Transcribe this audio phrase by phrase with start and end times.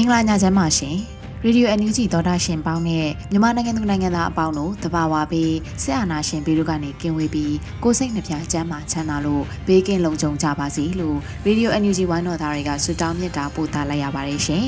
[0.00, 0.96] င်္ဂလာညချမ်းပါရှင်
[1.44, 14.64] ရေဒီယို NUG သောတာရှင်ပေါင်းနဲ့မြန်မာနိုင်ငံသူနိုင်ငံသားအပေါင်းတို့တဘာဝပြီးဆက်အာနာရှင်ပြီးတို့ကနေကင်းဝေးပြီးကိုစိတ်နှပြချမ်းမာချမ်းသာလို့ဘေးကင်းလုံခြုံကြပါစေလို့ရေဒီယို NUG ဝိုင်းတော်သားတွေကဆုတောင်းမြတ်တာပို့သလိုက်ရပါတယ်ရှင်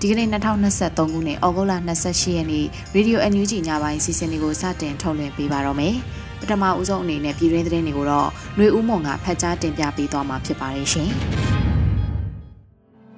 [0.00, 1.72] ဒီကနေ့2023ခုနှစ်ဩဂုတ်လ
[2.04, 2.64] 28ရက်နေ့
[2.94, 5.94] ရေဒီယို NUG ညပိုင်းစီစဉ်လေးကိုစတင်ထုတ်လွှင့်ပေးပါတော့မယ်
[6.40, 11.53] ပထမဦးဆုံးအနေနဲ့ပြည်တွင်းသတင်းတွေကိုတော့ຫນွေဦးမွန်ကဖတ်ကြားတင်ပြပေးသွားမှာဖြစ်ပါတယ်ရှင်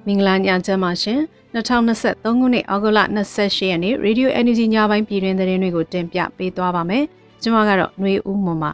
[0.09, 1.19] မင်္ဂလာညချမ်းပါရှင်
[1.53, 2.99] 2023ခုနှစ်ဩဂုတ်လ
[3.33, 7.03] 28ရက်နေ့ Radio Energy ညပိုင်းပြည်တွင်သတင်းတွေကိုတင်ပြပေးသွားပါမယ်
[7.41, 8.71] ကျွန်မကတော့ຫນွေဦးမွန်ပါ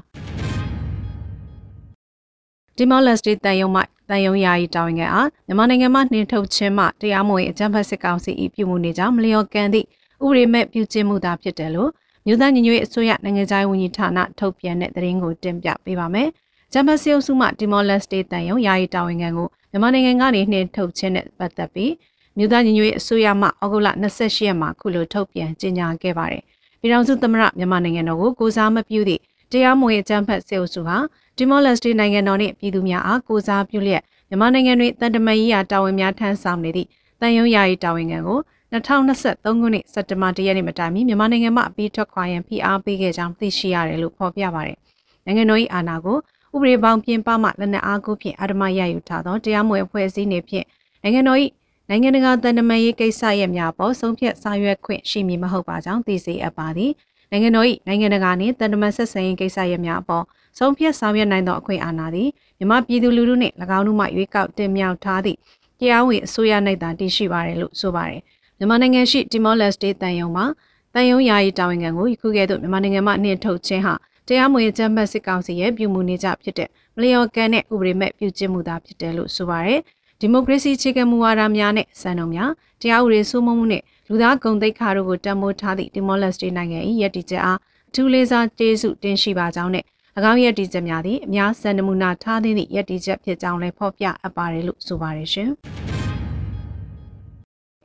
[2.78, 9.86] ဒီမော်လက်စတီတန်ယုံမှတန်ယုံယာယီတာဝန်ခံအားမြန်မာနိုင်ငံမှာနှင်ထုတ်ခြင်းမှတရားမဝင်အကြမ်းဖက်စစ်ကောင်စီ၏ပြုမှုနေကြောင်းမလျော်ကန်သည့်
[10.26, 11.89] ဥပဒေမဲ့ပြုကျင့်မှုသာဖြစ်တယ်လို့
[12.26, 16.30] မြို့သားညီညွတ်ရေးအစိုးရနိုင်ငံခြားရေးဝန်ကြီးဌာနထုတ်ပြန်တဲ့သတင်းကိုတင်ပြပေးပါမယ်။
[16.75, 21.91] ဂျမတ်စီအုပ်စုမှဒီမော်လက်စတေတန်ယုံယာယီတာဝန်ခံကိုမြန်မာနိုင်ငံကနေနှင်ထုတ်ခြင်းနဲ့ပတ်သက်ပြီး
[22.38, 26.43] မြို့သားညီညွတ်ရေးအစိုးရမှဩဂုတ်လ28ရက်မှာခုလိုထုတ်ပြန်ကြေညာခဲ့ပါတယ်။
[26.80, 29.21] ပြည်ထောင်စုသမ္မတမြန်မာနိုင်ငံတော်ကိုကိုစားမပြုသည့်
[29.52, 30.98] တရားမဝင်အကြမ်းဖက်စေအုပ်စုဟာ
[31.37, 36.87] ဒီမော်လက်စတေနိုင်ငံတော်နှင့်ပြည်သူများအားကိုစားပြုလျက်မြန်မာနိုင်ငံတွင်တန်တမန်ရေးရာတာဝန်များထမ်းဆောင်နေသည့်
[37.21, 38.39] တန်ယုံယာယီတာဝန်ခံကို
[38.73, 44.77] 2023ခုနှစ်စက်တင်ဘာ၁ရက်နေ့မတိုင်မီမြန်မာနိုင်ငံမှာအပြီးထွက်ခွာရန်ဖိအားပေးခဲ့ကြောင်းသိရှိရတယ်လို့ဖော်ပြပါတယ်။
[45.25, 46.17] နိုင်ငံတော်၏အာဏာကို
[46.55, 50.65] ဥပဒေပေါင်းပြင်ပမှလက်နက်အားကိုဖြင့်အာဓမရယူထားသောတရားမဝင်အဖွဲ့အစည်းတွေဖြင့်
[51.03, 51.39] နိုင်ငံတော်၏
[51.89, 56.92] နိုင်ငံတကာတန်တမာရေးကိစ္စရပ်များပေါ်ဆုံးဖြတ်ဆောင်ရွက်ခွင့်ရှိမည်မဟုတ်ပါကြောင်းသိစေအပ်ပါသည်။
[57.31, 60.23] နိုင်ငံတော်၏နိုင်ငံတကာနှင့်တန်တမာဆက်ဆံရေးကိစ္စရပ်များအပေါ်
[60.58, 65.37] ဆုံးဖြတ်ဆောင်ရွက်နိုင်သောအခွင့်အာဏာသည်မြမပြည်သူလူထုနှင့်၎င်းတို့မှရွေးကောက်တင်မြှောက်ထားသည့်
[65.80, 68.21] တရားဝင်အစိုးရ၌သာတည်ရှိပါတယ်လို့ဆိုပါတယ်။
[68.58, 70.45] မြန်မာနိုင်ငံရှိတီမောလက်စတေးတန်ယုံမှာ
[70.93, 73.93] တန်ယုံယာယီတာဝန်ခံကိုယခုကဲ့သို့မြန်မာနိုင်ငံမှာနှင်ထုတ်ခြင်းဟာ
[74.28, 79.80] တရားမဝင်ကြမ်းဖက်စစ်ကောင်စီရဲ့ပြုမှုနေကြဖြစ်တဲ့မလျော်ကန်တဲ့ဥပဒေမဲ့ပြုကျင့်မှုသာဖြစ်တယ်လို့ဆိုပါရယ်
[80.20, 82.52] ဒီမိုကရေစီခြေကမူဝါဒများနဲ့စံနှုန်းများ
[82.82, 89.84] တရားဥပဒေစိုးမိုးမှုနဲ့လူသားဂုဏ်သိက္ခာတို့ကိုတံမိုးထားသည့်တီမောလက်စတေးနိုင်ငံ၏ရည်တည်ချက်အားအထူးလေးစားကျေးဇူးတင်ရှိပါကြောင်းနဲ့၎
[90.32, 95.52] င်းရည်တည်ချက်များသည့်အများစံနမူနာထားသည့်ရည်တည်ချက်ဖြစ်ကြောင်းလည်းဖော်ပြအပ်ပါတယ်လို့ဆိုပါရယ်ရှင်။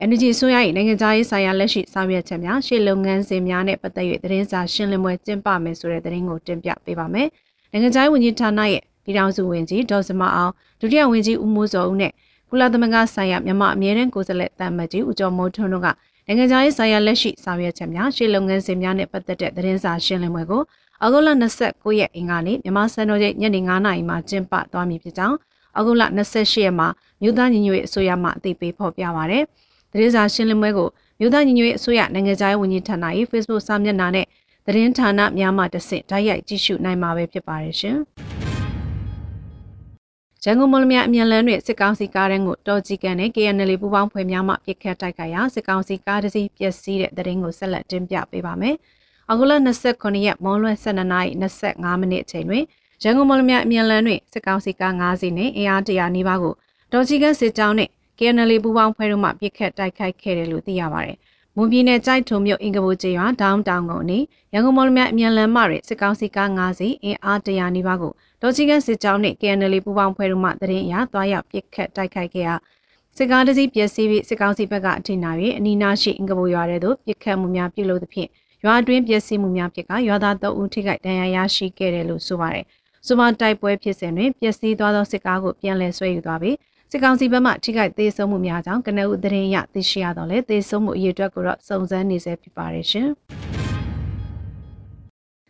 [0.07, 7.27] NUG ဆိုရ၏နိုင်ငံသားရေးဆိုင်ရာလက်ရှိဆောင်ရွက်ချက်များရှေ့လုပ်ငန်းစဉ်များနဲ့ပတ်သက်၍သတင်းစာရှင်းလင်းပွဲကျင်းပမယ်ဆိုတဲ့သတင်းကိုတင်ပြပေးပါမယ်။
[7.71, 12.11] နိုင်ငံသားရေးဝန်ကြီးဌာနရဲ့ပြည်ထောင်စုဝန်ကြီးဒေါ်စမအောင်ဒုတိယဝန်ကြီးဦးမိုးစောဦးနဲ့
[12.49, 15.87] ကုလသမဂ္ဂဆိုင်ရာမြန်မာအမြဲတမ်းကိုယ်စားလှယ်တမ်မတ်ကြီးဦးကျော်မိုးထွန်းတို့က
[16.27, 20.61] နိုင်ငံသားရေးဆိုင်ရာလက်ရှိဆောင်ရွက်ချက်များရှေ့လုပ်ငန်းစဉ်များနဲ့ပတ်သက်တဲ့သတင်းစာရှင်းလင်းပွဲကို
[21.01, 25.35] အောက်တိုဘာ29ရက်အင်္ဂါနေ့မြန်မာစံတော်ချိန်ညနေ9:00နာရီမှာကျင်းပသွားမည်ဖြစ်ကြောင်း
[25.75, 26.87] အောက်တိုဘာ28ရက်မှာ
[27.21, 29.43] မြို့သားညီညွတ်ရေးအစိုးရမှအသိပေးဖော်ပြပါရယ်။
[29.91, 30.89] သတင်းစာရှင်းလင်းပွဲကို
[31.19, 34.25] မြို့သားညီညွတ်ရေးအစိုးရနိုင်ငံခြားရေးဝန်ကြီးဌာန၏ Facebook စာမျက်နှာနဲ့
[34.65, 37.97] သတင်းဌာနများမှတဆင့်ဓာတ်ရိုက်ကြည့်ရှုနိုင်မှာပဲဖြစ်ပါတယ်ရှင်။
[40.43, 48.75] ရန်ကုန်မလမြအမြန်လန်းတွင်စစ်ကောင်စီကားတန်းကိုတော်ကြီးကန်နဲ့ KNL ပူးပေါင်းဖွဲ့များမှပြစ်ခတ်တိုက်ခိုက်ရာစစ်ကောင်စီကားတစ်စီးပျက်စီးတဲ့တရင်ကိုဆက်လက်တင်ပြပေးပါမယ်။
[49.29, 52.63] အောက်တိုဘာ29ရက်မွန်လွဲ12နာရီ25မိနစ်အချိန်တွင်
[53.03, 56.53] ရန်ကုန်မလမြအမြန်လန်းတွင်စစ်ကောင်စီကား9စီးနဲ့အင်အားတရာနီးပါးကို
[56.93, 57.89] တော်ကြီးကန်စစ်ကြောင်းနဲ့
[58.19, 61.17] KNL ပူးပေါင်းဖွဲ့တို့မှပြစ်ခတ်တိုက်ခိုက်ခဲ့တယ်လို့သိရပါတယ်။
[61.55, 64.19] မွန်ပြည်နယ်ကြိုက်ထုံမြို့အင်္ဂဘိုကျေးရွာဒေါင်းတောင်ကုန်နေ
[64.53, 72.55] ရန်ကုန်မော်လမြိုင်အမြန်လမ်းမတွေစစ်ကောင်စီကား9စီးအင်အားတရာနီးပါးကိုတော်ချီကန်စစ်ကြောင်းနဲ့ KNL ပူးပေါင်းဖွဲ့တို့မှတရင်အရသွားရောက်ပြစ်ခတ်တိုက်ခိုက်ခဲ့ရာ
[73.17, 78.29] စစ်ကားတစ်စီးပျက်စီးပြီးစစ်ကောင်စီဘက်ကအထိနာ၍အနီးနားရှိအင်္ဂဘိုရွာတဲ့သို့ပြစ်ခတ်မှုများပြုလုပ်သဖြင့်
[78.63, 82.65] ရွာအတွင်းပျက်စီးမှုများဖြစ်ကရွာသား၃ဦးထိခိုက်ဒဏ်ရာရရှိခဲ့တယ်လို့ဆိုပါတယ်။
[83.07, 86.55] စူမာတိုက်ပွဲဖြစ်စဉ်တွင်ပျက်စီးသွားသောစစ်ကားကိုပြန်လည်ဆွဲယူသွားပြီး
[86.91, 93.07] စစ်ကောင်စီဘက်မှထိခိုက်သေးဆုံးမှုများကြောင့်ကနအုပ်သတင်းရသိရှိရတော့လေသေဆုံးမှုအရေးအတွက်ကိုတော့စုံစမ်းနေဆဲဖြစ်ပါတယ်ရှင်။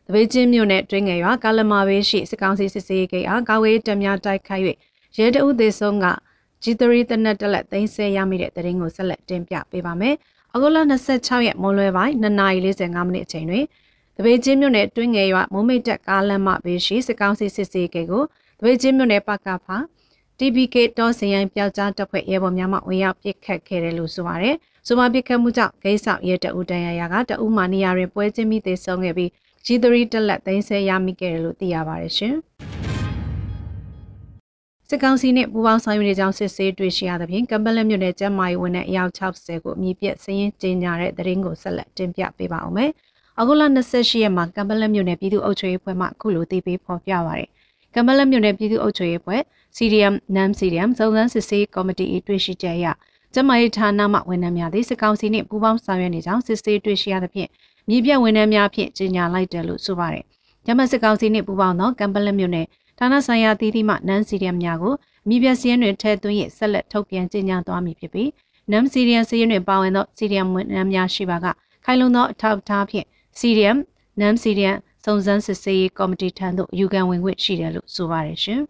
[0.05, 4.63] တပိတ်ချင်းမြို့နယ်တွင်းငယ်ရွာကာလမာဘေးရှိစစ်ကောင်စီစစ်စေးဂိတ်အားကာဝေးတပ်များတိုက်ခိုက်၍
[5.17, 6.05] ရဲတအုပ်သေးဆုံးက
[6.63, 10.15] G3 တနက်တက်လက်သိမ်းဆဲရမိတဲ့တရင်ကိုဆက်လက်တင်ပြပေးပါမယ်။
[10.53, 10.77] အခုလ
[11.11, 13.65] 26ရက်မွန်လွဲပိုင်း2:45မိနစ်အချိန်တွင်
[14.17, 18.23] တပိတ်ချင်းမြို့နယ်တွင်းငယ်ရွာမိုးမိတ်တက်ကားလမ်းမဘေးရှိစစ်ကောင်စီစစ်စေးဂိတ်ကို
[18.59, 19.77] တပိတ်ချင်းမြို့နယ်ပကဖာ
[20.39, 24.55] TBK တော့စရိုင်းပျောက်ကြားတပ်ဖွဲ့ရဲဘော်များမှဝင်ရောက်ပစ်ခတ်ခဲ့တယ်လို့ဆိုပါတယ်။
[24.87, 29.29] ဆိုပါပစ်ခတ်မှုကြောင့်ဂိတ်ဆောင်ရဲတအုပ်တန်ရာရာကတအုပ်မှနေရာတွင်ပွဲချင်းမိသေးဆုံးခဲ့ပြီး
[29.65, 32.35] G3 တက်လက်သိမ်းဆဲရမိခဲ့တယ်လို့သိရပါတယ်ရှင်။
[34.89, 42.91] စစ်ကောင်စီနဲ့ပူးပေါင်းဆောင်ရွက်နေကြောင်းစစ်ဆေးတွေ့ရှိရသဖြင့်ကမ်ဘလက်မြို့နယ်ကျမ်းမာရေးဝန်ထမ်းအယောက်60ကိုအမည်ပြစည်ရင်ကျင်းညာတဲ့တရင်ကိုဆက်လက်တင်ပြပေးပါအောင်မယ်။
[43.39, 43.61] အခုလ
[43.91, 47.49] 28ရက်မှာကမ်ဘလက်မြို့နယ်ပြည်သူ့အုပ်ချုပ်ရေးဖွဲ့မှအခုလိုတည်ပြီးဖော်ပြပါရယ်။
[47.93, 49.41] ကမ်ဘလက်မြို့နယ်ပြည်သူ့အုပ်ချုပ်ရေးဖွဲ့
[49.77, 52.87] CDM NAM CDM စုံစမ်းစစ်ဆေးကော်မတီ၏တွေ့ရှိချက်အရ
[53.33, 57.49] ကျမရေးဌာနမှဝန်ထမ်းများသည်စစ်ကောင်စီနှင့်ပူးပေါင်းဆောင်ရွက်နေကြောင်းစစ်ဆေးတွေ့ရှိရသဖြင့်
[57.89, 60.23] မြေပြတ်ဝန်ထမ်းများဖြင့်ကြေညာလိုက်တယ်လို့ဆိုပါတယ်။
[60.65, 62.67] ကျမစစ်ကောင်စီနှင့်ပူးပေါင်းသောကမ်ဘလက်မြို့နယ်
[62.99, 64.93] ဌာနဆိုင်ရာတည်တည်မှနန်စီရီယမ်များကို
[65.29, 68.29] မြေပြတ်စည်းရင်းတွင်ထည့်သွင်းရဆက်လက်ထုတ်ပြန်ကြေညာသွားမည်ဖြစ်ပြီး
[68.71, 71.45] နမ်စီရီယမ်စည်းရင်းတွင်ပါဝင်သောစီရီယမ်ဝန်ထမ်းများရှိပါက
[71.85, 73.05] ခိုင်လုံသောအထောက်အထားဖြင့်
[73.39, 73.77] စီရီယမ်
[74.19, 78.61] နမ်စီရီယမ် စုံစမ်းစစ်ဆေးရေးကော်မတီထံသို့ယူခံဝင်ခွင့်ရှိတယ်လို့ဆိုပါတယ်ရှင်။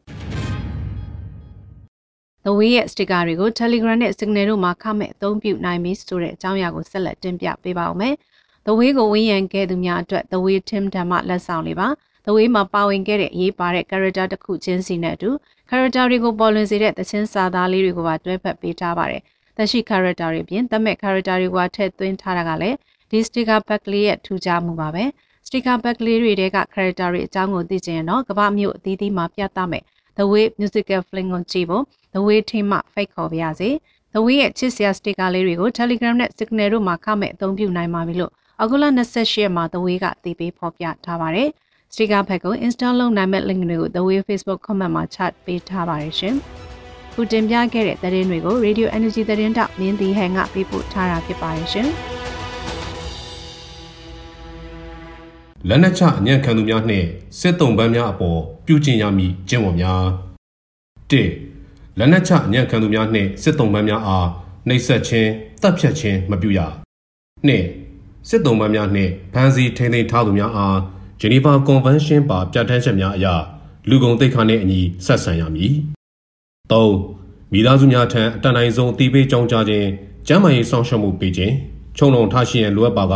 [2.45, 8.13] The Way ရဲ့ sticker တွေကို Telegram နဲ့ Signal တို့မှာခမဲ့အသုံးပြုနိုင်ပြီဆိုတဲ့အကြောင်းအရာကိုဆက်လက်တင်ပြပေးပါဦးမယ်။
[8.65, 11.87] The Way ကိုဝင်းရံခဲ့သူများအတွက် The Way Team ဓမ္မလက်ဆောင်လေးပါ။
[12.25, 15.29] The Way မှာပါဝင်ခဲ့တဲ့အရေးပါတဲ့ character တစ်ခုချင်းစီနဲ့အတူ
[15.69, 19.21] character တွေကိုပေါ်လွင်စေတဲ့သချင်းစာသားလေးတွေကိုပါတွဲဖက်ပေးထားပါတယ်။
[19.57, 22.77] သက်ရှိ character တွေပြင်သတ်မဲ့ character တွေကထည့်သွင်းထားတာကလည်း
[23.09, 25.05] ဒီ sticker pack လေးရဲ့ထူးခြားမှုပါပဲ။
[25.49, 29.83] sticker pack လေးတွေက character တွေအကြောင်းကိုသိချင်ရင်တော့ကမ္ဘာမျိုးအသီးသီးမှာပြသမယ်။
[30.17, 33.69] The Way Musical Fling ကိုကြည့်ဖို့ The Way Team မှ fake ခေါ်ပါရစေ။
[34.13, 38.31] The Way ရဲ့ချစ်စရာ sticker လေးတွေကို Telegram နဲ့ Signal တို့မှာခမဲ့အသုံးပြုနိုင်ပါပြီလို့
[38.61, 41.49] အခုလ28ရက်မှာ The Way ကသိပေးဖော်ပြထားပါတယ်။
[41.93, 46.35] sticker pack ကို install လုပ်နိုင်မဲ့ link တွေကို The Way Facebook comment မှာ chat ပေးထားပါတယ်ရှင်။
[47.13, 51.89] ခုတင်ပြခဲ့တဲ့သတင်းတွေကို Radio Energy သတင်းတောက်မင်းတီဟန်ကပေးပို့ထားတာဖြစ်ပါတယ်ရှင်။
[55.67, 57.07] လက်နက်ချအညံ့ခံသူများနှင့်
[57.39, 60.03] စစ်တုံးပန်းများအပေါ်ပြုကျင့်ရမည်ကျင့်ဝတ်များ
[61.11, 61.13] ၁
[61.97, 64.27] လက်နက်ချအညံ့ခံသူများနှင့်စစ်တုံးပန်းများအား
[64.67, 65.29] နှိပ်စက်ခြင်း
[65.61, 66.59] တပ်ဖြတ်ခြင်းမပြုရ
[67.47, 67.51] ၂
[68.29, 70.77] စစ်တုံးပန်းများနှင့်ဖမ်းဆီးထိန်းသိမ်းထားသူများအား
[71.19, 73.27] ဂျနီဗာကွန်ဗင်းရှင်းပါပြဋ္ဌာန်းချက်များအရ
[73.89, 75.73] လူကုန်တိတ်ခါနှင့်အညီဆက်ဆံရမည်
[76.71, 76.73] ၃
[77.51, 79.87] မိသားစုများထံအတန်တိုင်းဆုံးအတိပေးကြောင်းကြားခြင်း
[80.27, 81.53] ကျန်းမာရေးဆောင်ရှောက်မှုပေးခြင်း
[81.97, 83.15] ခြုံလုံထားရှိရန်လိုအပ်ပါက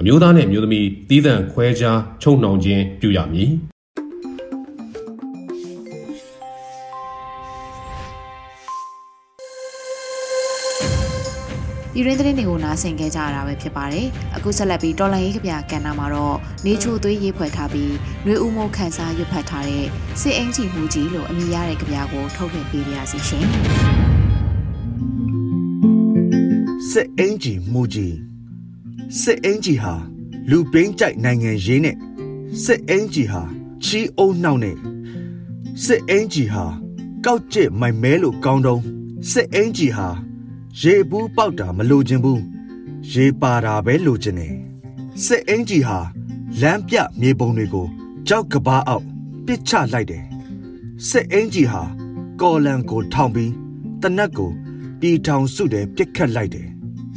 [0.00, 3.50] အမျိုးသားနှင့်အမျိုးသမီးတည်တံ့ခွဲခြားချုပ်နှောင်ခြင်းပြုရမည်
[11.94, 14.06] ဒီရင်းသတင်းတွေကိုနားဆင်ခဲ့ကြရတာပဲဖြစ်ပါတယ်။
[14.36, 16.36] အခုဆက်လက်ပြီးတော်လန်ရေးကဗျာကန်နာမှာတော့
[16.66, 17.92] နေချိုသွေးရေးဖွဲ့ထားပြီး
[18.26, 19.86] နှွေဦးမိုးခန်းစားရွတ်ဖတ်ထားတဲ့
[20.20, 23.44] စစ်အင်ကြီးမှုကြီးလို့အမည်ရတဲ့ကဗျာကိုထုတ်လွှင့်ပေးပါရစေရှင်။
[26.90, 28.33] စစ်အင်ကြီးမှုကြီး
[29.22, 29.94] စစ်အင်ကြီးဟာ
[30.50, 31.96] လူပိန်းကြိုက်နိုင်ငံရေးနဲ့
[32.64, 33.42] စစ်အင်ကြီးဟာ
[33.84, 34.76] ချီအုံနှောက်နဲ့
[35.84, 36.64] စစ်အင်ကြီးဟာ
[37.24, 38.82] ကောက်ကျစ်မိုင်မဲလို့ကောင်းတုံး
[39.30, 40.08] စစ်အင်ကြီးဟာ
[40.80, 42.42] ရေဘူးပေါက်တာမလိုချင်ဘူး
[43.12, 44.54] ရေပါတာပဲလိုချင်တယ်
[45.24, 45.98] စစ်အင်ကြီးဟာ
[46.60, 47.86] လမ်းပြမြေပုံတွေကို
[48.28, 49.04] ကြောက်ကဘာအောက်
[49.46, 50.24] ပစ်ချလိုက်တယ်
[51.08, 51.82] စစ်အင်ကြီးဟာ
[52.40, 53.52] ကော်လန်ကိုထောင်ပြီး
[54.02, 54.50] တနက်ကို
[55.00, 56.68] ပြည်ထောင်စုတယ်ပြစ်ခတ်လိုက်တယ်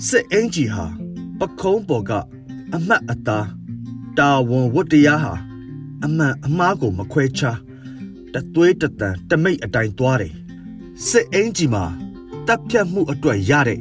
[0.08, 0.86] စစ်အင်ကြီးဟာ
[1.40, 2.12] ပခုံးပေါ်က
[2.76, 3.48] အမတ်အသား
[4.18, 5.34] တာဝန်ဝတ္တရားဟာ
[6.04, 7.58] အမှန်အမှားကိုမခွဲခြား
[8.34, 10.34] တသွေးတတန်တမိတ်အတိုင်းသွားတယ်
[11.08, 11.86] စစ်အင်ကြီးမှာ
[12.48, 13.80] တပ်ဖြတ်မှုအတွက်ရတဲ့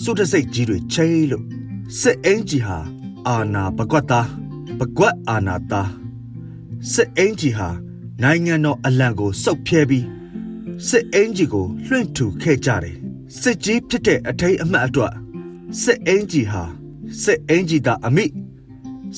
[0.00, 1.44] စုတစိတ်ကြီးတွေချိလို့
[2.00, 2.78] စစ်အင်ကြီးဟာ
[3.26, 4.28] အာနာပကွက်သား
[4.78, 5.90] ပကွက်အာနာသား
[6.92, 7.68] စစ်အင်ကြီးဟာ
[8.22, 10.06] နိုင်ငံတော်အလံကိုစုပ်ဖြဲပြီး
[10.88, 12.96] စစ်အင်ကြီးကိုလွှင့်ထူခဲ့ကြတယ်
[13.40, 15.12] စစ်ကြီးဖြစ်တဲ့အထိတ်အမှတ်အတွက်
[15.82, 16.64] စစ်အင်ကြီးဟာ
[17.22, 18.26] စစ်အင်ဂျီတာအမိ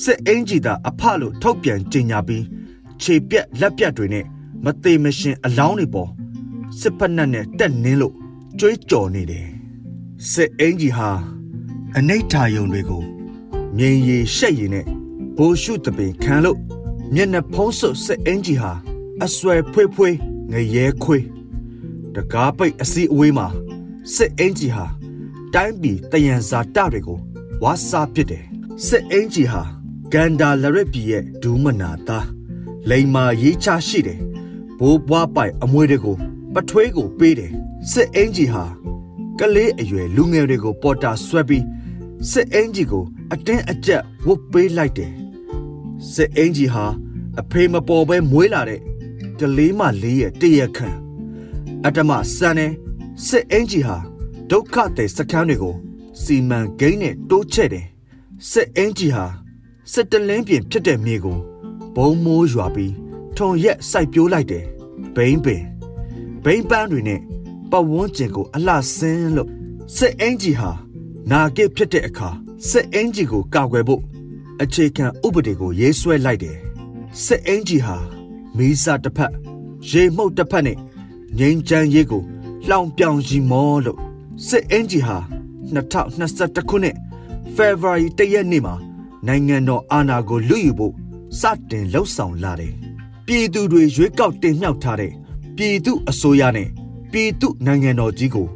[0.03, 2.45] စစ်အင်ဂျီတာအဖလို့ထုတ်ပြန်ကြေညာပြီး
[3.01, 4.25] ခြေပြက်လက်ပြက်တွေနဲ့
[4.63, 6.09] မသေးမရှင်အလောင်းတွေပေါ်
[6.79, 8.13] စစ်ဖက်နှက်နဲ့တက်နင်းလို့
[8.59, 9.47] ကြွေးကြော်နေတယ်
[10.31, 11.09] စစ်အင်ဂျီဟာ
[11.97, 13.03] အနိဋ္ဌာယုံတွေကို
[13.77, 14.85] မြင်ရည်ရှက်ရည်နဲ့
[15.37, 16.57] ဘိုးရှုတပင်ခံလို့
[17.13, 18.71] မျက်နှာဖုံးစွပ်စစ်အင်ဂျီဟာ
[19.25, 20.15] အဆွဲဖွေးဖွေး
[20.51, 21.25] ငရဲခွေး
[22.15, 23.47] တကားပိတ်အစီအဝေးမှာ
[24.15, 24.85] စစ်အင်ဂျီဟာ
[25.53, 27.19] တိုင်းပြည်တယံဇာတတွေကို
[27.63, 28.45] ဝါစာဖြစ်တယ်
[28.85, 29.63] စစ်အင်ဂျီဟာ
[30.13, 32.27] ကန်ဒါလရစ်ပြည်ရဲ့ဒူးမနာသား
[32.89, 34.19] လိန်မာရေးချရှိတယ်
[34.79, 36.17] ဘိုးဘွားပိုက်အမွေတွေကို
[36.53, 37.51] ပထွေးကိုပေးတယ်
[37.91, 38.63] စစ်အင်ဂျီဟာ
[39.39, 41.65] ကလေးအရွယ်လူငယ်တွေကိုပေါ်တာဆွဲပြီး
[42.31, 45.11] စစ်အင်ဂျီကို အတင်းအကျပ်ဝုတ်ပေးလိုက်တယ်
[46.13, 46.85] စစ်အင်ဂျီဟာ
[47.39, 48.81] အဖေမပေါ်ပဲမွေးလာတဲ့
[49.39, 50.97] ကလေးမလေးရဲ့တရခန့်
[51.85, 52.67] အတ္တမစံနေ
[53.27, 53.97] စစ်အင်ဂျီဟာ
[54.51, 55.75] ဒုက္ခတဲ့စခန်းတွေကို
[56.23, 57.87] စီမံကိန်းနဲ့တိုးချဲ့တယ်
[58.49, 59.25] စစ်အင်ဂျီဟာ
[59.91, 61.37] စစ်တလင်းပြင်ဖြစ်တဲ့မြေကို
[61.95, 62.93] ဘုံမိုးရွာပြီး
[63.37, 64.65] ထုံရက်စိုက်ပျိုးလိုက်တယ်
[65.15, 65.63] ဘိန်းပင်
[66.43, 67.19] ဘိန်းပန်းတွေနဲ့
[67.71, 69.49] ပတ်ဝန်းကျင်ကိုအလှဆင်းလို့
[69.97, 70.71] စစ်အင်ဂျီဟာ
[71.31, 72.29] နာဂစ်ဖြစ်တဲ့အခါ
[72.69, 74.01] စစ်အင်ဂျီကိုကာကွယ်ဖို့
[74.61, 76.57] အခြေခံဥပဒေကိုရေးဆွဲလိုက်တယ်
[77.23, 77.97] စစ်အင်ဂျီဟာ
[78.57, 79.33] မီးစာတစ်ဖက်
[79.89, 80.77] ရေမှုတ်တစ်ဖက်နဲ့
[81.37, 82.23] ငိမ့်ချမ်းရေးကို
[82.67, 83.99] လှောင်ပြောင်ရီမောလို့
[84.47, 85.17] စစ်အင်ဂျီဟာ
[85.75, 86.95] 2021ခုနှစ်
[87.55, 88.75] February တရက်နေ့မှာ
[89.27, 90.93] နိုင်ငံတော်အာဏာကိုလွတ်ယူဖို့
[91.39, 92.73] စတင်လှုပ်ဆောင်လာတယ်
[93.25, 95.11] ပြည်သူတွေရွေးကောက်တင်မြှောက်ထားတဲ့
[95.57, 96.69] ပြည်သူအစိုးရနဲ့
[97.11, 98.47] ပြည်သူနိုင်ငံတော်ကြီးကို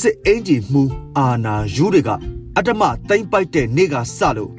[0.00, 0.82] စစ်အင်ဂျီမှု
[1.18, 2.10] အာဏာယူတွေက
[2.56, 4.52] အတ္တမသိမ့်ပိုက်တဲ့နေ့ကစလို့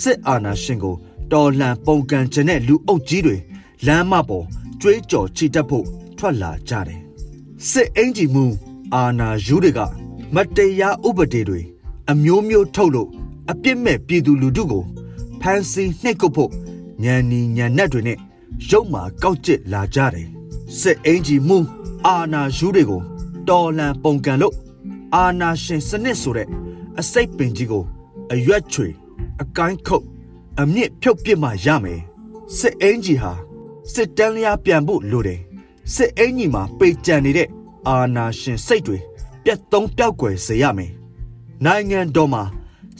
[0.00, 0.96] စစ်အာဏာရှင်ကို
[1.32, 3.36] တော်လှန်ပုံကန်ခြင်းတဲ့လူအုပ်ကြီးတွေ
[3.86, 4.46] လမ်းမပေါ်
[4.80, 5.86] ကြွေးကြော်ချီတက်ဖို့
[6.18, 7.00] ထွက်လာကြတယ်
[7.70, 8.44] စစ်အင်ဂျီမှု
[8.94, 9.80] အာဏာယူတွေက
[10.34, 11.60] မတရားဥပဒေတွေ
[12.10, 13.08] အမျိုးမျိုးထုတ်လို့
[13.50, 14.84] အပြစ်မဲ့ပြည်သူလူထုကို
[15.40, 16.50] ဖမ်းဆီးနှိပ်ကွပ်ဖို့
[17.02, 18.18] ညံနီညံနက်တွေနဲ့
[18.68, 20.28] ရုပ်မာကောက်ကျစ်လာကြတယ်
[20.78, 21.58] စစ်အင်ဂျီမှု
[22.06, 23.02] အာနာယူတွေကို
[23.48, 24.54] တော်လန်ပုံကန်လို့
[25.14, 26.48] အာနာရှင်စနစ်ဆိုတဲ့
[27.00, 27.84] အစိတ်ပင်ကြီးကို
[28.32, 28.88] အရွက်ချွေ
[29.42, 30.04] အကိုင်းခုတ်
[30.60, 32.00] အမြင့်ဖြုတ်ပစ်မှရမယ်
[32.58, 33.32] စစ်အင်ဂျီဟာ
[33.92, 35.40] စစ်တန်းလျားပြန်ဖို့လိုတယ်
[35.94, 37.48] စစ်အင်ဂျီမှာပေကြံနေတဲ့
[37.88, 38.98] အာနာရှင်စိတ်တွေ
[39.48, 40.92] ပြတ်သုံးပြောက်ွယ်စေရမယ်
[41.64, 42.42] နိုင်ငံတော်မှာ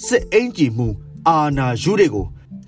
[0.06, 0.88] စစ်အင်ဂျီမှု
[1.28, 2.26] အာနာယူတွေကို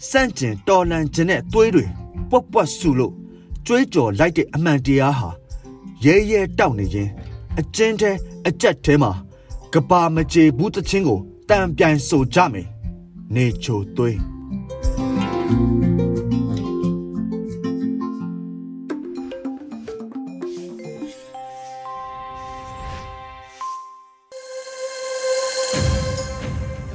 [0.09, 1.85] စန့်ကျင်တော်လန်ခြင်းနဲ့သွေးတွေ
[2.31, 3.13] ပွက်ပွက်ဆူလို့
[3.67, 5.31] ကြွေးကြော်လိုက်တဲ့အမှန်တရားဟာ
[6.05, 7.11] ရဲရဲတောက်နေခြင်း
[7.59, 8.11] အကျဉ်းထဲ
[8.47, 9.13] အကြက်ထဲမှာ
[9.73, 12.67] ကဘာမကြေဘူးတချင်းကိုတံပြိုင်ဆိုကြမယ်
[13.35, 14.17] နေချိုသွေး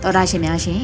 [0.03, 0.83] တော်တာရှင်များရှင်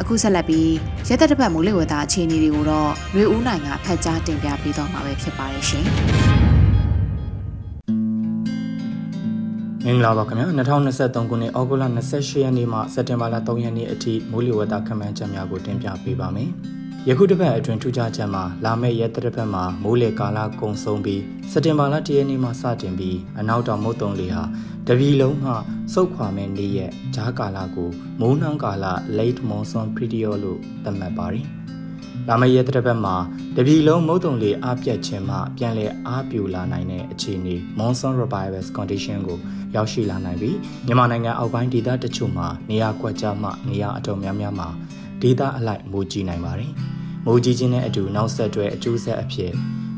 [0.00, 0.72] အခုဆက်လက်ပြီး
[1.08, 5.84] ရက်သက်တစ်ပတ်မိုးလေဝသအခြေအနေတွေကိုတော့ရွေဦးနိုင်ကဖတ်ကြားတင်ပြပေးတော့မှာပဲဖြစ်ပါတယ်ရှင်
[9.84, 16.50] မင်္ဂလာပါခင်ဗျာ2023ခုနှစ်ဩဂုတ်လ28ရက်နေ့မှစက်တင်ဘာလ3ရက်နေ့အထိမိုးလေဝသခန့်မှန်းချက်များကိုတင်ပြပေးပါမယ်
[17.08, 24.42] ယခုတစ်ပတ်အတွင်းထူးခြားချက်မှာလာမယ့်ရက်တစ်ပတ်မှာမိုးလေကာလကုံဆုံးပြီးစက်တင်ဘာလ1ရက်နေ့မှစတင်ပြီးအနောက်တောင်မုတ်တုံလေဟာ
[24.86, 25.52] တပီလုံးမှ
[25.92, 28.84] စုတ်ခွာမဲ့နေ့ရက်ဂျားကာလကိုမိုးနှောင်းကာလ
[29.16, 31.46] late monsoon period လို့သတ်မှတ်ပါတယ်။
[32.28, 33.16] လာမယ့်ရက်တစ်ပတ်မှာ
[33.56, 39.38] တပီလုံးမုတ်တုံလေအားပြတ်ခြင်းမှပြန်လည်အားပြူလာနိုင်တဲ့အခြေအနေ monsoon revival condition ကို
[39.74, 44.68] ရောက်ရှိလာနိုင်ပြီးမြန်မာနိုင်ငံအောက်ပိုင်းဒေသတချို့မှာနေရာကွက်ကြားမှနေရာအတော်များများမှာ
[45.22, 46.72] ဒေသအလိုက်မိုးကြီးနိုင်ပါတယ်။
[47.26, 49.52] မိုးကြီးခြင်းနဲ့အတူနောက်ဆက်တွဲအကျိုးဆက်အဖြစ်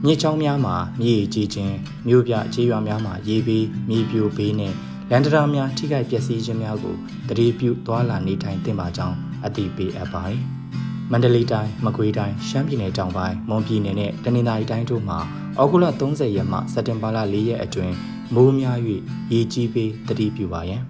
[0.04, 1.75] မြစ်ချောင်းများမှာမြေကြီးခြင်း
[2.08, 4.75] မြို့ပြကြေးရွာများမှာရေဘေးမြေပြိုဘေးနဲ့
[5.11, 6.97] လန်ဒရာများထိခိုက်ပျက်စီးခြင်းများကို
[7.28, 9.16] တတိပြုသွာလာနေထိုင်သင့်ပါကြောင်း
[9.47, 10.40] အသိပေးအပ်ပါတယ်။
[11.12, 15.18] မန္တလေးတိုင်းမကွေးတိုင်းရှမ်းပြည်နယ်တောင်ပိုင်းမွန်ပြည်နယ်နဲ့တနင်္သာရီတိုင်းတို့မှာ
[15.61, 17.94] ဩဂုတ်လ30ရက်မှစက်တင်ဘာလ4ရက်အတွင်း
[18.35, 18.78] မိုးများ၍
[19.32, 20.82] ရေကြီးပြီးတတိပြုပါရန်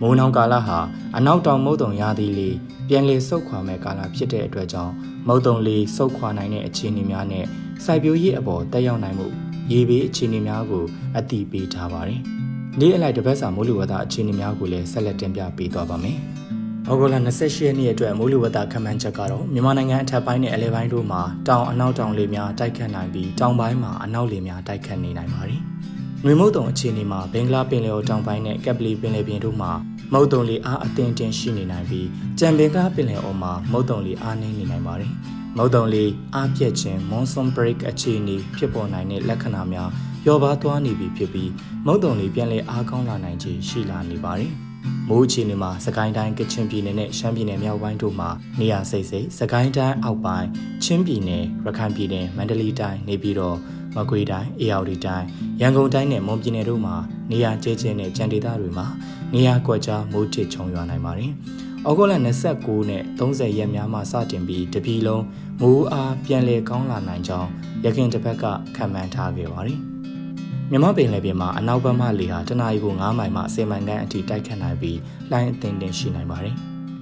[0.00, 0.78] မိုးနှောင်းကာလဟာ
[1.16, 2.50] အနောက်တောင်မုတ်တုံရာသီလေ
[2.88, 4.92] ပြန်လေဆုတ်ခွာမဲ့ကာလဖြစ်တဲ့အတွက်ကြောင့်
[5.26, 7.44] မုတ်တုံလေဆုတ်ခွာနိုင်တဲ့အခြေအနေများနဲ့
[7.84, 9.26] စိုက်ပျိုးရေးအပေါ်တက်ရောက်နိုင်မှု
[9.72, 10.84] ရေဘေးအခြေအနေများကို
[11.16, 12.20] အသိပေးထားပါတယ်။
[12.78, 16.18] နေ့အလိုက်တစ်ပတ်စာမိုးလေဝသအခြေအနေများကိုလည်းဆက်လက်တင်ပြပေးသွားပါမယ်။
[16.90, 25.62] ဩဂုတ်လ28ရက်နေ့အတွက်မိုးလေဝသခန့်မှန်းချက်ကတော့မြန်မာနိုင်ငံအထက်ပိုင်းနဲ့အလယ်ပိုင်းတို့မှာတောင်အနောက်တောင်လေများတိုက်ခတ်နိုင်ပြီးတောင်ပိုင်းမှာအနောက်လေများတိုက်ခတ်နေနိုင်ပါတယ်။
[26.24, 29.70] နှွေမုတ်တုံအခြေအနေမှာဘင်္ဂလားပင်လယ်အော်တောင်ပိုင်းနဲ့ကက်ပလီပင်လယ်ပြင်တို့မှာ
[30.12, 32.08] မုတ်တုံလေအားအသင့်တင်ရှိနေနိုင်ပြီး
[32.38, 35.12] ကြံပင်ကားပင်လယ်အော်မှာမုတ်တုံလေအားနည်းနေနိုင်ပါတယ်။
[35.56, 39.90] မုတ်တုံလေးအားပြက်ခြင်း monsoon break အခြေအနေဖြစ်ပေါ်နိုင်တဲ့လက္ခဏာများ
[40.24, 41.50] လျော့ပါသွားနေပြီဖြစ်ပြီး
[41.86, 44.52] မုတ်တုံလေးပြန်လည်အားကောင်းလာနိုင်ခြင်းရှိလာနေပါတယ်။
[45.08, 50.48] မိုးအခြေအနေမှာစကိုင်းတိုင်းကချင်ပြည်နယ်နဲ့ရှမ်းပြည်နယ်မြောက်ပိုင်းတို့မှာနေရာစိတ်စိတ်စကိုင်းတိုင်းအောက်ပိုင်း
[50.84, 53.56] ချင်းပြည်နယ်ရခိုင်ပြည်နယ်မန္တလေးတိုင်းနေပြီးတော့
[53.98, 55.26] မကွေးတိုင်းအေရဝတီတိုင်း
[55.60, 56.96] ရန်ကုန်တိုင်းနဲ့မွန်ပြည်နယ်တို့မှာ
[57.30, 58.86] နေရာကျဲကျဲနဲ့ကြံဒေသတွေမှာ
[59.34, 61.32] နေရာကွက်ကြားမိုးထစ်ချုံရွာနိုင်ပါတယ်။
[61.88, 62.12] ဩဂုတ်လ
[62.50, 65.24] 29နဲ့30ရက်များမှစတင်ပြီးတပြည်လုံး
[65.60, 67.48] မိုးအားပြန်လည်ကောင်းလာနိုင်ကြောင်း
[67.84, 68.44] ရခင်တစ်ဖက်က
[68.76, 69.78] ခံမှန်းထားခဲ့ပါတယ်။
[70.70, 74.98] မြမပင်လယ်ပြင်မှာအနောက်ဘက်မှလေဟာတနအီကို9မိုင်မှ10မိုင်ခန့်အထိတိုက်ခတ်နိုင်ပြီး
[75.30, 76.54] လှိုင်းအသင်တင်ရှိနိုင်ပါတယ်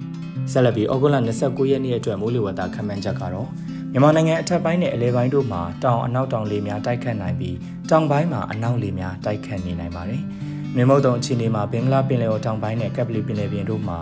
[0.51, 3.49] ။ဆက်လက်ပြီးဩဂုတ်လ29ရက်နေ့အတွက်မိုးလေဝသခံမှန်းချက်ကတော့
[3.97, 7.55] မြန်မာနိုင်ငံအထက်ပိုင်းနဲ့အလဲပိုင်းတို့မှာတောင်အနောက်တောင်လေများတိုက်ခတ်နိုင်ပြီး
[7.89, 10.21] တောင်ပိုင်းမှာအနောက်လေများတိုက်ခတ်နေနိုင်ပါတယ်။
[10.75, 13.97] မြမုတ်တုံအခြေအနေမှာဘင်္ဂလားပင်လယ်အော်တောင်ပိုင်းနဲ့ကပ်ပလီပင်လယ်ပြင်တို့မှာ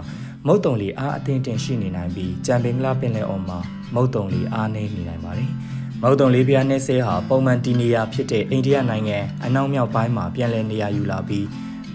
[0.46, 3.58] မမုတ်တုံလီအားအသင့်တင်ရှိနေနိုင်ပြီးကြံပင်ကလာပင်လယ်အော်မှာ
[3.94, 5.50] မုတ်တုံလီအားနေနေနိုင်ပါတယ်။
[6.02, 11.46] မုတ်တုံလီဖျားနေဆဲဟာပုံမှန်တည်နေရဖြစ်တဲ့အိန္ဒိယနိုင်ငံအနောက်မြောက်ပိုင်းမှာပြန်လည်နေရာယူလာပြီး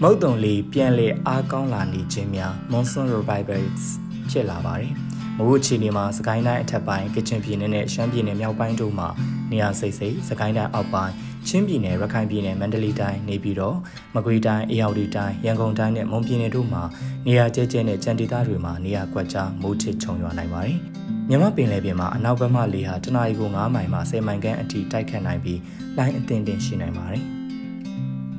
[0.01, 3.83] မုတ်တုံလီပြန်လည်အားကောင်းလာနေခြင်းများ monsoon revivals
[4.29, 4.93] ဖြစ်လာပါတယ်။
[5.41, 9.07] မဟုတ်အခြေအနေမှာစကိုင်းတိုင်းအထက်ပိုင်းကချင်ပြည်နယ်နဲ့ရှမ်းပြည်နယ်မြောက်ပိုင်းတို့မှာ
[9.51, 11.13] နေရာစိတ်စိတ်စကိုင်းတိုင်းအောက်ပိုင်း
[11.47, 13.77] ချင်းပြည်နယ်ရခိုင်ပြည်နယ်မန္တလေးတိုင်းနေပြည်တော်
[14.15, 16.83] မကွေးတိုင်းအေရဝတီတိုင်းရန်ကုန်တိုင်းနဲ့မွန်ပြည်နယ်တို့မှာ
[17.27, 20.77] နေရာကျဲကျဲနဲ့ကြံဒေသတွေမှာနေရာကွက်ကြားမိုးထစ်ချုံရွာနိုင်ပါတယ်။
[21.29, 25.59] မြမပင်လယ်ပြင်မှာအနောက်ဘက်မှလေဟာတနအီကို9မိုင်မှ10မိုင်ခန့်အထိတိုက်ခတ်နိုင်ပြီး
[25.97, 27.25] လိုင်းအသင်တင်ရှိနိုင်ပါတယ်။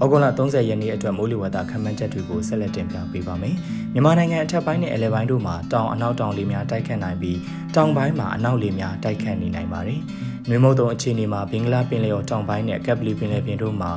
[0.02, 3.54] ဩဂုတ်လ30ရက်နေ့အတွက်မိုးလေဝသခန့်မှန်းချက်တွေကိုဆက်လက်တင်ပြပေးပါမယ်။
[3.92, 7.38] မြန်မာနိုင်ငံအထက်ပိုင်းနဲ့အလယ်ပိုင်းတို့မှာတောင်အနောက်တောင်လေများတိုက်ခတ်နိုင်ပြီး
[7.74, 10.00] တောင်ပိုင်းမှာအနောက်လေများတိုက်ခတ်နေနိုင်ပါတယ်။
[10.48, 13.90] နှွေမုတ်တုံအခြေအနေမှာဘင်္ဂလားပင်လယ်ော်တောင်ပိုင်းနဲ့ကပ်ပလီပင်လယ်ပြင်တို့မှာ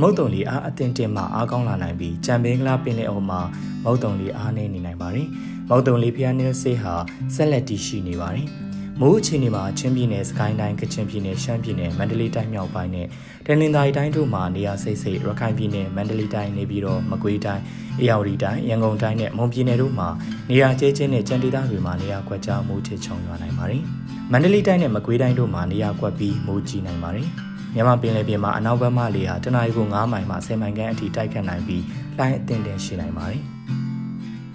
[0.00, 3.40] မုတ်တုံလေအားအသင့်တင်မှအားကောင်းလာနိုင်ပြီးကြံဘင်္ဂလားပင်လယ်အော်မှာ
[3.84, 5.26] မုတ်တုံလေအားနေနေနိုင်ပါတယ်။
[5.70, 6.94] မုတ်တုံလေဖျားနေဆေးဟာ
[7.34, 8.48] ဆက်လက်တည်ရှိနေပါတယ်။
[9.00, 13.06] မိုးအခြေအနေမှာချင်းပြည်နယ်စကိုင်းတိုင်းကချင်ပြည်နယ်ရှမ်းပြည်နယ်မန္တလေးတိုင်းမြောက်ပိုင်းနဲ့
[13.46, 17.62] တနင်္သာရီတိုင်းတို့မှာနေရာစိတ်စိတ်ရခိုင်ပြည်နယ်မန္တလေးတိုင်းနေပြည်တော်မကွေးတိုင်း
[18.00, 20.08] အေရဝတီတိုင်းရန်ကုန်တိုင်းနဲ့မွန်ပြည်နယ်တို့မှာ
[20.50, 23.82] နေရာကျဲကျဲနဲ့ကြံဒေသတွေမှာနေရာကွက်ကြားမိုးထစ်ချုံရွာနိုင်ပါတယ်။
[24.32, 27.28] မန္တလေးတိုင်းနဲ့မကွေးတိုင်းတို့မှာနေရာကွက်ပြီးမိုးကြီးနိုင်ပါတယ်။
[27.74, 31.84] မြန်မာပင်လယ်ပြင်မှာအနောက်ဘက်မှလေဟာတနအီကို9မိုင်မှ10မိုင်ခန့်အထိတိုက်ခတ်နိုင်ပြီး
[32.18, 33.42] လိုင်းအသင့်တင်ရှိနိုင်ပါတယ်။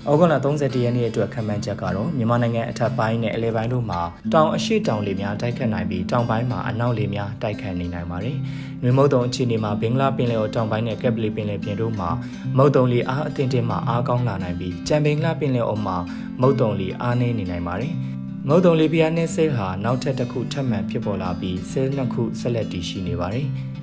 [0.09, 4.01] ဩဂုတ်လ31ရက်နေ့အတွက်ခန့်မှန်းချက်ကတော့မြန်မာနိုင်ငံအထက်ပိုင်းနဲ့အလဲပိုင်းတို့မှာ
[4.33, 8.37] တောင်အရှိတောင်လေများတိုက်ခတ်နိုင်ပြီးတောင်ပိုင်းမှာအနောက်လေများတိုက်ခတ်နေနိုင်ပါတယ်။
[8.81, 12.09] နှွေမုတ်တုံအခြေအနေမှာဘင်္ဂလားပင်လယ်အော်တောင်ပိုင်းနဲ့ကက်ပလီပင်လယ်ပြင်တို့မှာ
[12.57, 15.97] မုတ်တုံလေအားအသင့်တင်မှအားကောင်းလာနိုင်ပြီးကြံဘင်္ဂလားပင်လယ်အော်မှာ
[16.41, 17.93] မုတ်တုံလေအားနည်းနေနိုင်ပါတယ်။
[18.47, 23.47] မုတ်တုံလေပြားနဲ့ဆဲဟာနောက်ထပ်တစ်ခုထပ်မံဖြစ်ပေါ်လာပြီးဆဲနှစ်ခုဆက်လက်တည်ရှိနေပါတယ်။။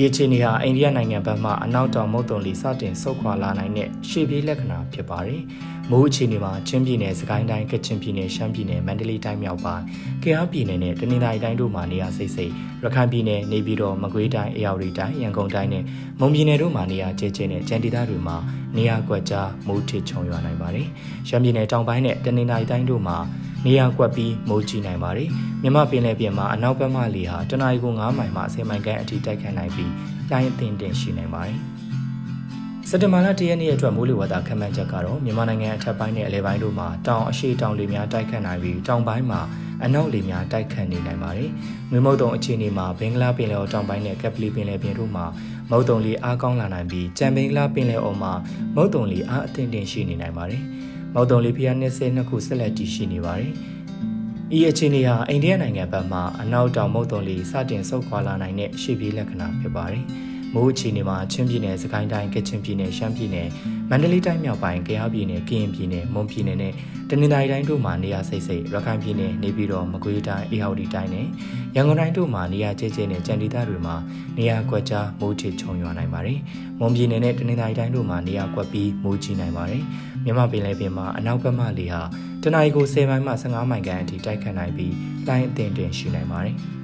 [0.00, 5.42] ဤအခြေအနေဟာအိန္ဒိယနိုင်ငံဘက်မှအနောက်တောင်မုတ်တုံလီစတင်ဆုတ်ခွာလာနိုင်တဲ့ရှေ့ပြေးလက္ခဏာဖြစ်ပါတယ်။
[5.90, 9.82] မိုးအခြေအနေမှာချင်းပြည်နယ်၊စကိုင်းတိုင်း၊ကချင်ပြည်နယ်၊ရှမ်းပြည်နယ်၊မန္တလေးတိုင်းမြောက်ပိုင်း၊
[10.22, 15.84] ကယားပြည်နယ်နဲ့တနင်္သာရီတိုင်းတို့မှာနေရာစိတ်စိတ်ရခိုင်ပြည်နယ်၊နေပြည်တော်၊မကွေးတိုင်း၊အေရဝတီတိုင်း၊ရန်ကုန်တိုင်းနဲ့
[16.20, 18.36] မွန်ပြည်နယ်တို့မှာနေရာကျဲကျဲနဲ့ကြံဒေသတွေမှာ
[18.76, 20.86] နေရာကွက်ကြားမိုးထစ်ချုံရွာနိုင်ပါတယ်။
[21.28, 23.16] ရှမ်းပြည်နယ်တောင်ပိုင်းနဲ့တနင်္သာရီတိုင်းတို့မှာ
[23.66, 25.28] နေရာကွက်ပြီးမိုးကြီးနိုင်ပါတယ်။
[25.62, 29.92] မြမပင်လယ်ပြင်မှာအနောက်ဘက်မှလေဟာတနအီကို9မိုင်မှ10မိုင်ခန့်အထိတိုက်ခတ်နိုင်ပြီး
[30.30, 31.58] လိုင်းအသင်တင်ရှိနိုင်ပါတယ်။
[32.88, 39.40] စက်တင်ဘာလ၁ရက်နေ့အတွက်မိုးလေဝသခန့်မှန်းချက်ကတော့မြန်မာနိုင်ငံအထက်ပိုင်းနဲ့အလယ်ပိုင်းတို့မှာတောင်အရှိတောင်လေများတိုက်ခတ်နိုင်ပြီးတောင်ပိုင်းမှာ
[39.84, 41.50] အနောက်လေများတိုက်ခတ်နေနိုင်ပါတယ်။
[41.90, 45.24] မြမုတ်တုံအခြေအနေမှာဘင်္ဂလားပင်လယ်အော်တောင်ပိုင်းနဲ့ကက်ပလီပင်လယ်ပြင်တို့မှာ
[45.70, 48.32] မုတ်တုံလေအားကောင်းလာနိုင်ပြီးကြံဘင်္ဂလားပင်လယ်အော်မှာ
[48.74, 50.62] မုတ်တုံလေအားအသင့်တင်ရှိနေနိုင်ပါတယ်။
[51.14, 53.52] မုတ်တုံလေဖျားနှစ်ဆဲနှစ်ခုဆက်လက်တည်ရှိနေပါတယ်။
[54.56, 60.04] ဤအခြေအနေဟာအိန္ဒိယနိုင်ငံဘက်မှအနောက်တောင်မုတ်တုံလေစတင်ဆုတ်ခွာလာနိုင်တဲ့ရှေ့ပြေးလက္ခဏာဖြစ်ပါတယ်။
[60.54, 63.46] မိုးအခြေအနေမှာချင်းပြည်နယ်၊စကိုင်းတိုင်း၊ကချင်ပြည်နယ်၊ရှမ်းပြည်နယ်၊
[63.90, 66.72] မန္တလေးတိုင်းမြောက်ပိုင်း၊ကယားပြည်နယ်၊ကရင်ပြည်နယ်၊မွန်ပြည်နယ်နဲ့
[67.10, 71.26] တနင်္သာရီတိုင်းတို့မှာနေရာစိတ်စိတ်ရခိုင်ပြည်နယ်၊နေပြည်တော်၊မကွေးတိုင်း၊အေရဝတီတိုင်းနဲ့
[71.74, 73.96] ရန်ကုန်တိုင်းတို့မှာနေရာကျဲကျဲနဲ့ကြံဒေသတွေမှာ
[74.38, 76.38] နေရာကွက်ကြားမိုးထစ်ချုံရွာနိုင်ပါတယ်။
[76.80, 79.82] မွန်ပြည်နယ်နဲ့တနင်္သာရီတိုင်းတို့မှာနေရာကွက်ပြီးမိုးကြီးနိုင်ပါတယ်။
[80.24, 82.02] မြမပင်လယ်ပြင်မှာအနောက်ဘက်မှလေဟာ
[82.42, 84.94] တနအီကို10မိုင်မှ15မိုင်ခန့်အထိတိုက်ခတ်နိုင်ပြီး
[85.28, 86.56] တိုင်းအသင်တင်ရှိနိုင်ပါတယ်။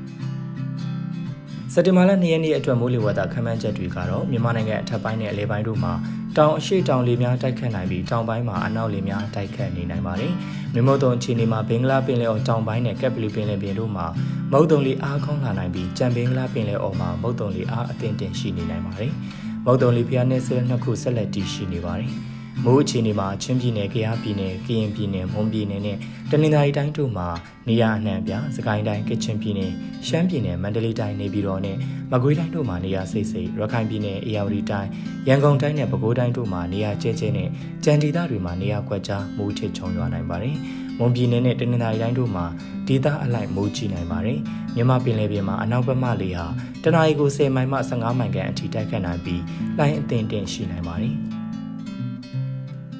[1.74, 5.92] စက်တင်ဘာလ2ရက်နေ့အတွက်မိုးလေဝသခန့်မှန်းချက်တွေကတော့မြန်မာနိုင်ငံအထက်ပိုင်းနဲ့အလဲပိုင်းတို့မှာ
[6.36, 10.32] တောင်အရှိတောင်လေများတိုက်ခတ်နိုင်ပြီးတောင်ပိုင်းမှာအနောက်လေများတိုက်ခတ်နေနိုင်ပါတယ်။
[10.74, 14.06] မြမုတ်တုံအခြေအနေမှာဘင်္ဂလားပင်လယ်အော်တောင်ပိုင်းနဲ့ကက်ပလီပင်လယ်ပြင်တို့မှာ
[14.52, 19.12] မုတ်တုံလေအားကောင်းလာနိုင်ပြီးကြံဘင်္ဂလားပင်လယ်အော်မှာမုတ်တုံလေအားအသင့်တင်ရှိနေနိုင်ပါတယ်။
[19.66, 22.12] မုတ်တုံလေဖျားနဲ့ဆဲနှစ်ခုဆက်လက်တည်ရှိနေပါတယ်။
[22.64, 25.96] မိုးအခြေအနေမှာချင်းပြည်နယ်၊ကယားပြည်နယ်၊ကရင်ပြည်နယ်၊မွန်ပြည်နယ်နဲ့
[26.30, 27.28] တနင်္သာရီတိုင်းတို့မှာ
[27.68, 29.70] နေရာအနှံ့ပြစကိုင်းတိုင်း၊ကချင်ပြည်နယ်၊
[30.06, 31.76] ရှမ်းပြည်နယ်၊မန္တလေးတိုင်းနေပြည်တော်နဲ့
[32.12, 34.88] မကွေးတိုင်းတို့မှာနေရာစိတ်စိတ်ရခိုင်ပြည်နယ်၊အေရဝတီတိုင်း၊
[35.28, 37.48] ရန်ကုန်တိုင်းနဲ့ပဲခူးတိုင်းတို့မှာနေရာကျဲကျဲနဲ့
[37.84, 40.56] ကြံဒေသတွေမှာနေရာကွက်ကြားမိုးထစ်ချုံရွာနိုင်ပါတယ်။
[40.98, 42.44] မွန်ပြည်နယ်နဲ့တနင်္သာရီတိုင်းတို့မှာ
[42.88, 44.38] ဒေသအလိုက်မိုးကြီးနိုင်ပါတယ်။
[44.76, 46.46] မြမပင်လယ်ပြင်မှာအနောက်ဘက်မှလေဟာ
[46.84, 49.42] တနအီကို10မိုင်မှ15မိုင်ခန့်အထိတိုက်ခတ်နိုင်ပြီး
[49.78, 51.16] လိုင်းအသင်တင်ရှိနိုင်ပါတယ်။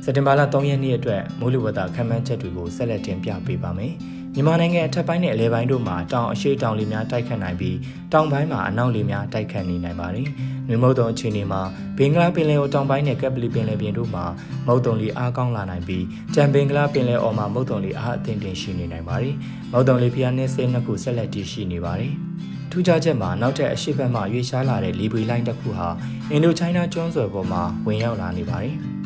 [0.04, 3.92] စက်တင်ဘာလ3ရက်နေ့အတွက်မိုးလေဝသခန့်မှန်းချက်တွေကိုဆက်လက်တင်ပြပေးပါမယ်။
[4.34, 7.76] မြန်မာနိုင်ငံအထက်ပိုင်းနဲ့အလဲပိုင်းတို့မှာတောင်အရှိတောင်လေများတိုက်ခတ်နိုင်ပြီး
[8.12, 10.28] တောင်ပိုင်းမှာအနောက်လေများတိုက်ခတ်နေနိုင်ပါတယ်။
[10.68, 11.60] နှွေမုတ်တုံအခြေအနေမှာ
[11.98, 14.24] ဘင်္ဂလားပင်လယ်အော်တောင်ပိုင်းနဲ့ကပ်ပလီပင်လယ်ပြင်တို့မှာ
[14.66, 19.34] မုတ်တုံလေအားကောင်းလာနိုင်ပြီးကြံဘင်္ဂလားပင်လယ်အော်မှာမုတ်တုံလေအားအသင့်တင်ရှိနေနိုင်ပါတယ်။
[19.72, 22.12] မုတ်တုံလေဖျားနှင်းစိနှစ်ခုဆက်လက်တည်ရှိနေပါတယ်။
[22.70, 25.88] ထူးခြားချက်မှာနောက်ထပ်အရှိတ်ဘက်မှရွေ့ရှားလာတဲ့လီဘွေလိုင်းတစ်ခုဟာ
[26.30, 28.76] အင်ဒိုချိုင်းနာကျွန်းဆွယ်ပေါ်မှာဝင်ရောက်လာနေပါတယ်။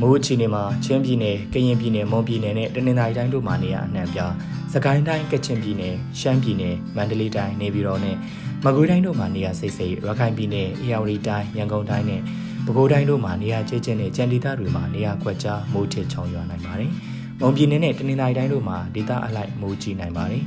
[0.00, 4.32] မိုးအခြေအနေမှာချင်းပြည်နယ်၊ကရင်ပြည်နယ်၊မွန်ပြည်နယ်နဲ့တနင်္သာရီတိုင်းတို့မှာနေရာအနှံ့ပြား
[4.72, 8.16] စကိုင်းတိုင်းကချင်ပြည်နယ်၊ရှမ်းပြည်နယ်၊မန္တလေးတိုင်းနေပြည်တော်နဲ့
[8.64, 12.20] မကွေးတိုင်းတို့မှာနေရာစိတ်စိတ်ရခိုင်ပြည်နယ်၊အေရဝတီတိုင်း၊ရန်ကုန်တိုင်းနဲ့
[12.64, 16.90] ပဲခူးတိုင်းတို့မှာနေရာကျကျနဲ့ကြံဒေသတွေမှာနေရာကွက်ကြားမိုးထစ်ချုံရွာနိုင်ပါတယ်။
[17.40, 20.44] မုံပြည်နယ်နဲ့တနင်္သာရီတိုင်းတို့မှာဒေသအလိုက်မိုးကြီးနိုင်ပါတယ်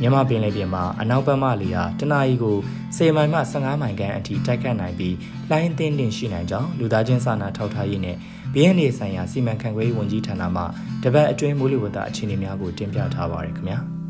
[0.00, 2.56] မြန်မာပင်လယ်ပြင်မှာအနောက်ဘက်မှလေဟာတနအီကို
[2.96, 5.16] 10မိုင်မှ15မိုင်ခန့်အထိတိုက်ခတ်နိုင်ပြီး
[5.50, 8.16] လှိုင်းသင်းတင်ရှိနိုင်ကြောင်းလူသားချင်းစာနာထောက်ထားရေးနဲ့
[8.54, 10.62] BNA ဆိုင်ရာစီမံခန့်ခွဲရေးဝန်ကြီးဌာနမှ
[11.02, 13.78] တပတ်အတွင်းမိုးလေဝသအခြေအနေများကိုတင်ပြထားပါရခင်ဗျာ။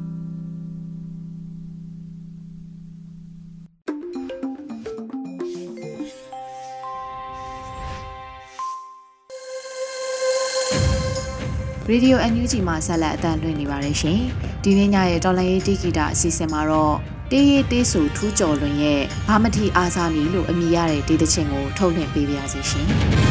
[11.92, 14.20] ရေဒီယို NUG မှာဆက်လက်အသံလွှင့်နေပါတယ်ရှင်။
[14.64, 16.96] ဒီနေ့ညရဲ့တော်လိုင်းရေးတီဂီတာအစီအစဉ်မှာတော့
[17.30, 22.88] တေးရေးတေးဆူထူးကျော်လွင်ရဲ့ဘာမထီအားစားမီလို့အမည်ရတဲ့ဒေသချင်းကိုထုတ်လွှင့်ပေးပါရစေရှင်။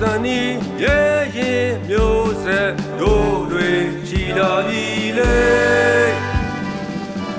[0.00, 0.40] ဇန်နီ
[0.82, 3.70] ရဲ့ရင်မျိုးဆက်တို့တွေ
[4.08, 4.84] ချီလာပြီ
[5.18, 5.36] လေ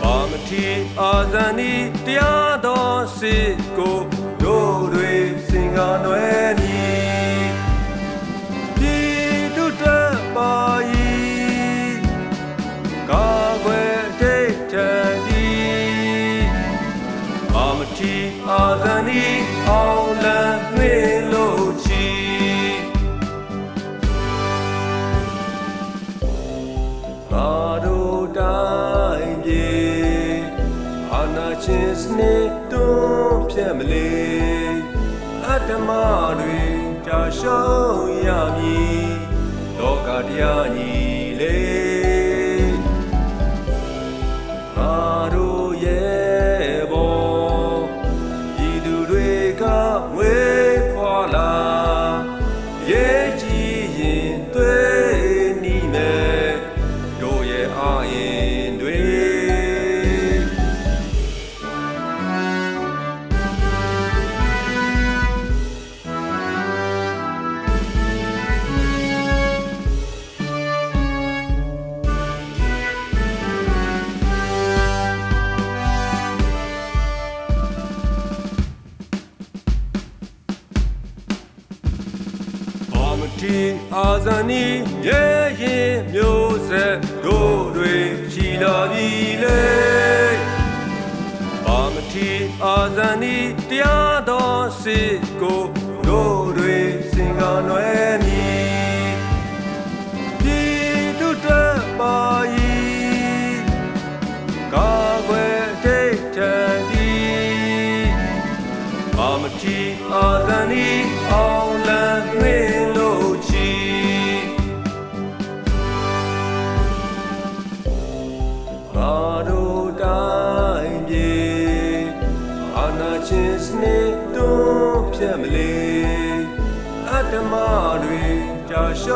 [0.02, 0.66] ဘာမထီ
[1.02, 1.74] အာဇန်နီ
[2.06, 3.50] တရားတော်စစ်
[33.78, 34.10] မလေ
[35.46, 35.90] အတ္တမ
[36.40, 36.62] တွေ
[37.06, 39.08] ကြာရှုံးရမည်
[39.78, 40.92] လောကတရားညီ
[41.40, 41.77] လေ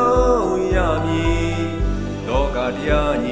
[0.02, 1.56] ကြာရှုံးရမည်
[2.26, 3.26] လောကတရားည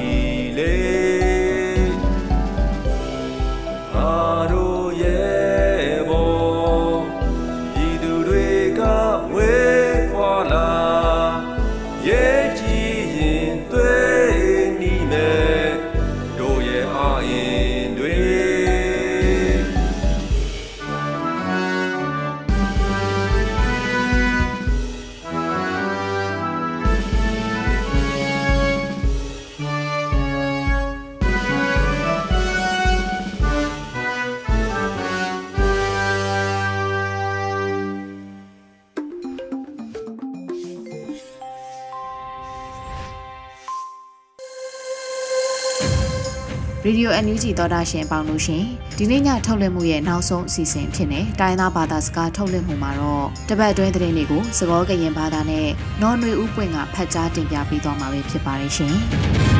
[46.91, 48.63] ရေဒီယို NUG သောတာရှင်ပေါင်းလို့ရှင်
[48.97, 55.67] ဒီနေ့ညထုတ်လွှင့်မှုရဲ့နောက်ဆုံးအစီအစဉ်ဖြစ်နေတိုင်းသားဘာသာစကားထုတ်လွှင့်မှုမှာတော့တပတ်အတွင်းသတင်းတွေကိုစကောကရင်ဘာသာနဲ့
[56.01, 58.95] နော်နွေဦးပွင့်ကဖတ်ကြားတင်ပြပေးသွားမှာဖြစ်ပါတယ်ရှင်။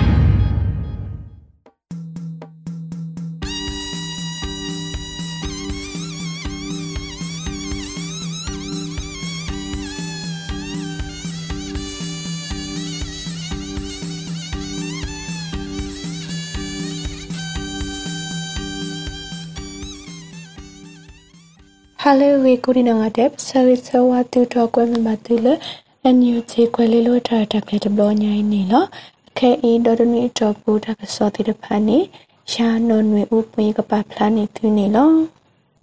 [22.02, 25.54] Halewe kurinangatep saritsawa tuto kwemi matule
[26.04, 28.82] NUG kwelelo ta ta phe dblo nyai ni lo
[29.38, 31.98] khe i dodoni to pu ta ka so ti de phani
[32.54, 35.06] ya no nwe u pwi ka pa phla ni tu ni lo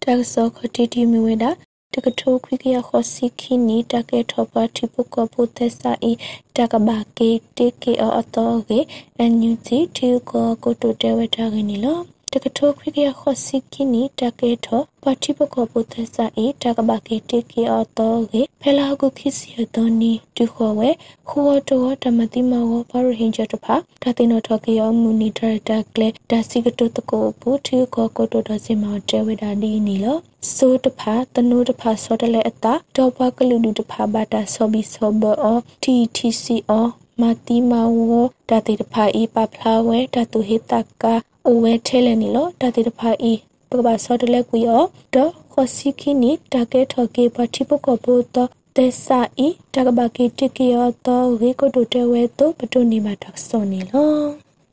[0.02, 1.50] ta so khoti ti mi we da
[1.94, 6.12] တကထိုခွိကရခောစီခိနီတကေထောပါတိပုကပုသက်စာဤ
[6.57, 8.81] တကဘာကေတေကေအတောကေ
[9.18, 11.98] အန်ယူတီတီကိုကိုတိုတဲဝတာကနီလော
[12.35, 20.91] တကထိုခရိကရခောစီကိနီတကေထောပါတိပကောပုသစာအေတကဘာကေတေကေအတောကေဖဲလာကုခိစီယတောနီဒုခောဝဲ
[21.29, 30.19] ခောတောဓမ္မတိမောဘာရဟင်ဂျတဖာတတိနောထောကေယောမူနီဒရတာကလေဒါစီကတုတကိုဘူတီကိုကိုတိုဒစီမောတဲဝဒါဒီနီလော
[30.55, 36.88] ဆိုတဖာတနုတဖာစောတလဲအတာတော့ဘကလူလူတဖာဘာတာဆောဘီဆောဘောတီတီစီအော
[37.21, 37.99] မာတီမာဝ
[38.49, 41.14] ဒတိတဖာဤပပလာဝဲတတုဟိတကာ
[41.51, 43.33] အိုဝဲထဲလဲနီလောတတိတဖာဤ
[43.71, 44.85] ပကဘာစောတလဲကွီအော
[45.15, 47.97] တော့ခောစီခိနီတကဲထော်ကေပတိပကဘော
[48.35, 54.13] တော့တက်စာဤတကဘာကေတကီယောတော့ရေကိုတိုတဲဝဲတော့ပတုနေမှာတော့စောနေလော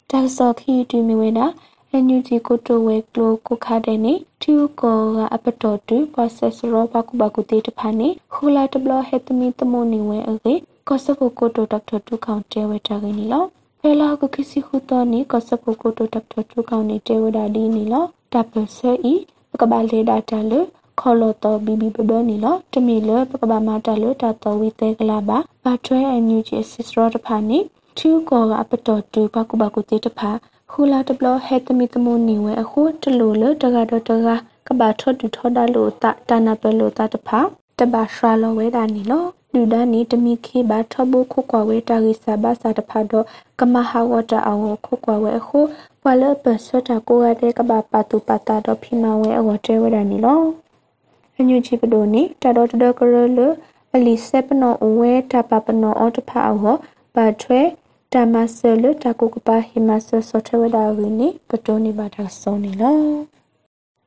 [0.10, 1.46] တက်စောခီတီမီဝဲတာ
[1.92, 10.54] အန်ယူဂျီကိုတိုဝဲကလိုကိုခါတဲ့နေတူကောကအပတော်တူ process ရောဘကုဘကုတေတဖာနေခူလာတဘလဟက်တမီတမိုနေဝဲအေ
[10.88, 13.46] ကောစဖိုကိုတိုဒေါက်တာတူကောင်တဲဝဲတာကင်းနီလော
[13.88, 19.13] ဖဲလာကခိစီခုတော်နီကောစဖိုကိုတိုဒေါက်တာတူကောင်နေတဲဝဲတာဒီနီလောတပ်ပဆဲဤ
[19.52, 20.60] ပကဘာလေဒါတာလေ
[21.00, 27.60] ခေါ်လို့တော့ဘီဘီဘဘနီလောတမီလပကဘာမတာလို့တာတော်ဝီတဲကလာပါဘာထွဲအန်ယူဂျီစစ်ရောတဖာနီ
[27.98, 30.32] ချူကောကအပတော်တူဘကုဘကုတေတဖာ
[30.71, 34.28] ခူလာတဘလဟက်တမီတမိုနီဝဲအခုတလူလတကတော့တက
[34.67, 37.39] ကဘာထော့တူထော့ဒါလို့တာတနာပလို့တာတဖာ
[37.80, 43.26] တဘာရှာလောဝဲတာနီလော လူဒနီတမီခေဘာထဘခုကွာဝဲတာဂိစာဘာစာတဖာတော့
[43.60, 45.60] ကမဟာဝတာအောခုကွာဝဲအခု
[46.02, 50.41] ပွာလပစတာကိုရတဲ့ကဘာပတူပတာတော့ဖိမဝဲအောတဲဝဲတာနီလော
[51.39, 53.39] အညူချီပဒိုနီတတော်တတော်ကရလ
[53.94, 56.76] အလီဆပ်နောဝဲတပပနောအောတဖာအော
[57.15, 57.62] ပါထွဲ
[58.13, 63.00] တမဆလတကုကပါဟိမဆဆောထဝဒါဝီနီပတိုနီဘာတာဆောနီလော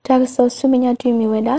[0.07, 1.57] တာဆောဆုမညာတီမီဝဲတာ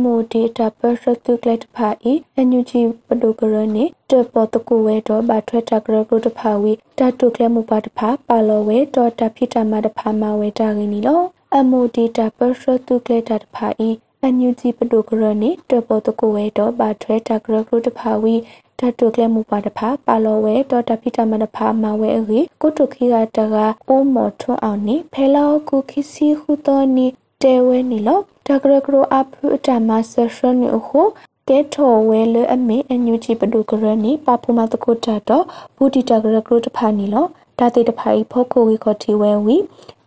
[0.00, 11.20] MOD တာပရတုကလက်တဖာဤအန်ယူဂျီပဒုကရနေတပေါ်တကူဝဲတော့ဘာထွဲတကရကုတဖာဝီတတုကလက်မှုပါတဖာပါလောဝဲတော့တဖိတမတဖာမဝဲတာကင်းနီလော
[11.66, 18.34] MOD တာပရတုကလက်တဖာဤအန်ယူဂျီပဒုကရနေတပေါ်တကူဝဲတော့ဘာထွဲတကရကုတဖာဝီ
[18.78, 23.56] တတုကလက်မှုပါတဖာပါလောဝဲတော့တဖိတမတဖာမဝဲအေကုတုခိကတက
[23.88, 27.06] အိုးမော်ထွန်းအောင်နေဖဲလောကုခိစီဟုတော်နီ
[27.42, 31.00] တဲဝဲနီလော တကရကရအဖုတမဆရှနီအခု
[31.48, 35.44] ကဲထော်ဝဲလအမေအညူချီပဒုကရနီပပူမတကုတတော့
[35.76, 37.26] ဘူတီတကရကရတဖာနီလော
[37.58, 39.56] တာတိတဖိုင်ဖို့ကိုဝီခေါ်တီဝဲဝီ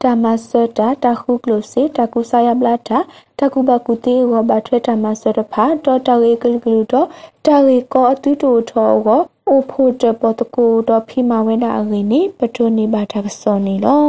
[0.02, 3.00] တာမဆတာတခုကလိုစေတကုဆာယပလာတာ
[3.40, 7.08] တကုဘကုတေရောဘထွဲတာမဆတဖာတော့တရေကလကလူတော့
[7.46, 14.04] တရေကောအတူတူထောကိုအိုဖို့တပတကူတော့ဖိမဝဲတာအရင်နေပထုန်နေပါတကစောနေလော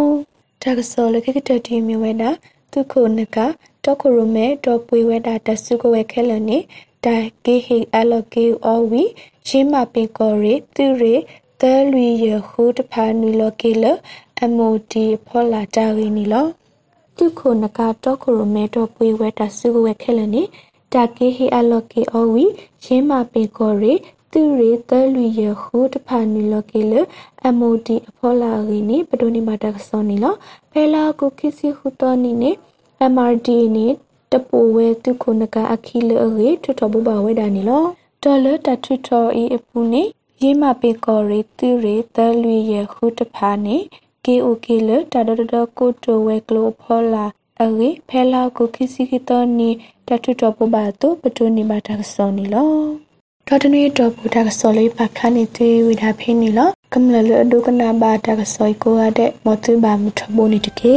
[0.63, 2.31] တကစောလခိကတတီမြဝဲတာ
[2.73, 3.39] သူခုနက
[3.89, 6.59] တောခရမဲတော့ပွေဝဲတာတဆုကဝဲခဲလနေ
[7.05, 9.03] ဒါကေဟီအလကေအောဝီ
[9.49, 11.15] ရှင်းမပင်ကောရီသူရီ
[11.61, 13.85] သဲလူရခုတဖာနူလကေလ
[14.43, 16.47] အမိုဒီဖောလာတာရီနီလော
[17.17, 20.43] သူခုနကတော့ခရမဲတော့ပွေဝဲတာဆုကဝဲခဲလနေ
[20.95, 22.45] တာကေဟီအလကေအောဝီ
[22.85, 23.95] ရှင်းမပင်ကောရီ
[24.33, 26.95] သူရီသဲလူရခုတဖာနူလကေလ
[27.47, 30.35] အမိုဒီအဖောလာရီနီပဒိုနီမာတာဆောနီလော
[30.71, 32.53] ဖဲလာကိုခိစီခုတော်နီနေ
[33.13, 33.95] MRD နဲ့
[34.33, 37.85] တပူဝဲသူခုနကအခီလရေထွထဘဘဝဲဒါနီလော
[38.23, 40.03] ဒေါ်လာတထွထောအီအပူနေ
[40.43, 43.77] ရေးမပေကောရီသူရီသလွေရခုတဖာနေ
[44.25, 47.27] KOK လတဒဒကိုတိုဝဲကလိုဖောလာ
[47.63, 49.71] အရေဖဲလာကိုခိစီကတော်နီ
[50.09, 52.73] တထွထောဘဘတုပတုနိဘာတကစောနီလော
[53.47, 60.97] တော်တနည်းတော့ဘူတာကစောလေးပါခဏနေသေးဝိဒါဖိနေလောကမ္လလဒုကနာဘာတာကစောကိုရတဲ့မတူဘာမထဘိုနေတကေ